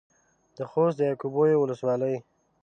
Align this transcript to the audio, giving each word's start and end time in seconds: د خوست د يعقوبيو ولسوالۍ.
د 0.55 0.57
خوست 0.69 0.97
د 0.97 1.01
يعقوبيو 1.09 1.61
ولسوالۍ. 1.61 2.15